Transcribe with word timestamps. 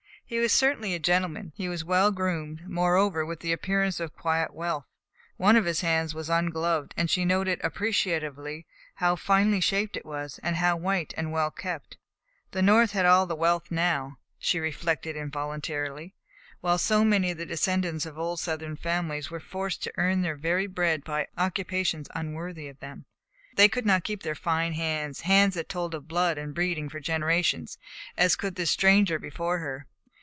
He 0.31 0.39
was 0.39 0.53
certainly 0.53 0.93
a 0.93 0.97
gentleman. 0.99 1.51
He 1.57 1.67
was 1.67 1.83
well 1.83 2.09
groomed, 2.09 2.61
moreover, 2.65 3.25
with 3.25 3.41
the 3.41 3.51
appearance 3.51 3.99
of 3.99 4.15
quiet 4.15 4.53
wealth. 4.53 4.85
One 5.35 5.57
of 5.57 5.65
his 5.65 5.81
hands 5.81 6.15
was 6.15 6.29
ungloved, 6.29 6.93
and 6.95 7.09
she 7.09 7.25
noted 7.25 7.59
appreciatively 7.65 8.65
how 8.95 9.17
finely 9.17 9.59
shaped 9.59 9.97
it 9.97 10.05
was, 10.05 10.39
how 10.41 10.77
white 10.77 11.13
and 11.17 11.33
well 11.33 11.51
kept. 11.51 11.97
The 12.51 12.61
North 12.61 12.91
had 12.91 13.05
all 13.05 13.25
the 13.25 13.35
wealth 13.35 13.71
now, 13.71 14.19
she 14.39 14.57
reflected 14.57 15.17
involuntarily, 15.17 16.13
while 16.61 16.77
so 16.77 17.03
many 17.03 17.31
of 17.31 17.37
the 17.37 17.45
descendants 17.45 18.05
of 18.05 18.17
old 18.17 18.39
Southern 18.39 18.77
families 18.77 19.29
were 19.29 19.41
forced 19.41 19.83
to 19.83 19.93
earn 19.97 20.21
their 20.21 20.37
very 20.37 20.65
bread 20.65 21.03
by 21.03 21.27
occupations 21.37 22.07
unworthy 22.15 22.69
of 22.69 22.79
them. 22.79 23.05
They 23.57 23.67
could 23.67 23.85
not 23.85 24.05
keep 24.05 24.23
their 24.23 24.35
fine 24.35 24.71
hands, 24.75 25.21
hands 25.23 25.55
that 25.55 25.67
told 25.67 25.93
of 25.93 26.07
blood 26.07 26.37
and 26.37 26.55
breeding 26.55 26.87
for 26.87 27.01
generations, 27.01 27.77
as 28.15 28.37
could 28.37 28.55
this 28.55 28.71
stranger 28.71 29.19
before 29.19 29.57
her. 29.57 29.87